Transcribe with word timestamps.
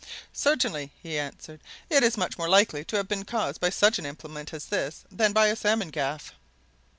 "Certainly!" 0.33 0.91
he 1.03 1.19
answered. 1.19 1.61
"It 1.87 2.01
is 2.01 2.17
much 2.17 2.35
more 2.35 2.49
likely 2.49 2.83
to 2.85 2.95
have 2.95 3.07
been 3.07 3.23
caused 3.23 3.61
by 3.61 3.69
such 3.69 3.99
an 3.99 4.05
implement 4.07 4.51
as 4.51 4.65
this 4.65 5.03
than 5.11 5.31
by 5.31 5.45
a 5.45 5.55
salmon 5.55 5.91
gaff." 5.91 6.33